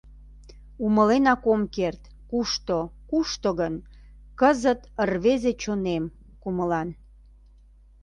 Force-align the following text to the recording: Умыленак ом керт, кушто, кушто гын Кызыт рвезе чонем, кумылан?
Умыленак 0.83 1.43
ом 1.53 1.61
керт, 1.75 2.01
кушто, 2.29 2.77
кушто 3.09 3.49
гын 3.59 3.73
Кызыт 4.39 4.81
рвезе 5.09 5.51
чонем, 5.61 6.03
кумылан? 6.41 6.89